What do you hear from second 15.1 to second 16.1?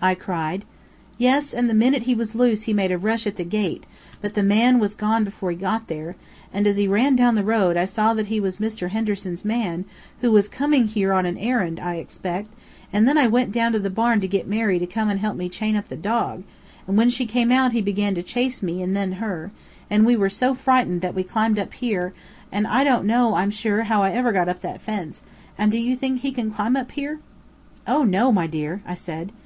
and help me chain up the